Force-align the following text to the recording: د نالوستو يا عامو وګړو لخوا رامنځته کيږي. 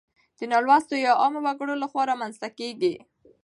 د 0.37 0.39
نالوستو 0.51 0.95
يا 1.05 1.13
عامو 1.21 1.39
وګړو 1.45 1.73
لخوا 1.83 2.03
رامنځته 2.11 2.47
کيږي. 2.59 2.93